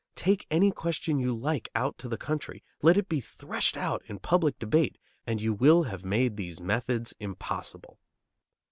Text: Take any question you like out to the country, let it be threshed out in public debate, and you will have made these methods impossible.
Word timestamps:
Take 0.15 0.47
any 0.49 0.71
question 0.71 1.19
you 1.19 1.31
like 1.31 1.69
out 1.75 1.99
to 1.99 2.09
the 2.09 2.17
country, 2.17 2.63
let 2.81 2.97
it 2.97 3.07
be 3.07 3.21
threshed 3.21 3.77
out 3.77 4.01
in 4.07 4.17
public 4.17 4.57
debate, 4.57 4.97
and 5.27 5.39
you 5.39 5.53
will 5.53 5.83
have 5.83 6.03
made 6.03 6.37
these 6.37 6.59
methods 6.59 7.13
impossible. 7.19 7.99